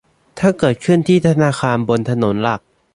[0.39, 2.61] ถ้าเกิดขึ้นที่ธนาคารบนถนนหลัก